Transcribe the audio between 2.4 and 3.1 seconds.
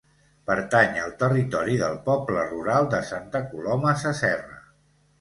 rural de